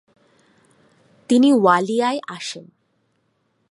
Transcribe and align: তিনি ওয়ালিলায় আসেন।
তিনি 1.29 1.49
ওয়ালিলায় 1.53 2.19
আসেন। 2.27 2.65